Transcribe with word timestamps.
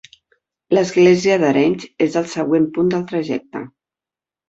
L'església 0.75 1.37
d'Arenys 1.45 1.87
és 2.09 2.19
el 2.25 2.29
següent 2.35 2.69
punt 2.79 2.93
del 2.97 3.09
trajecte. 3.15 3.67